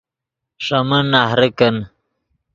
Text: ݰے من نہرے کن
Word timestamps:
ݰے 0.65 0.79
من 0.89 1.03
نہرے 1.11 1.49
کن 1.57 1.75